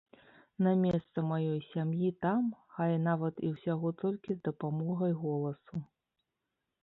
[0.67, 5.75] Не месца маёй сям'і там, хай нават і ўсяго толькі з дапамогай голасу.